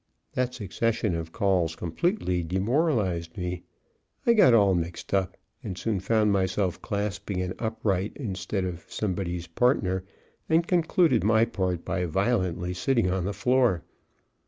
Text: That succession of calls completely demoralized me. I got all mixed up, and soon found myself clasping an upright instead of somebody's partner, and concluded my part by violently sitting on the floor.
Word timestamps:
That 0.33 0.55
succession 0.55 1.13
of 1.13 1.31
calls 1.31 1.75
completely 1.75 2.41
demoralized 2.43 3.37
me. 3.37 3.61
I 4.25 4.33
got 4.33 4.51
all 4.51 4.73
mixed 4.73 5.13
up, 5.13 5.37
and 5.63 5.77
soon 5.77 5.99
found 5.99 6.31
myself 6.31 6.81
clasping 6.81 7.39
an 7.43 7.53
upright 7.59 8.13
instead 8.15 8.65
of 8.65 8.83
somebody's 8.89 9.45
partner, 9.45 10.03
and 10.49 10.65
concluded 10.65 11.23
my 11.23 11.45
part 11.45 11.85
by 11.85 12.05
violently 12.05 12.73
sitting 12.73 13.11
on 13.11 13.25
the 13.25 13.31
floor. 13.33 13.83